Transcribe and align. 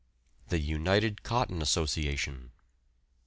THE 0.49 0.57
UNITED 0.57 1.21
COTTON 1.21 1.61
ASSOCIATION. 1.61 2.49